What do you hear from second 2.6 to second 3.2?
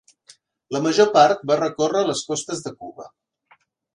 de Cuba.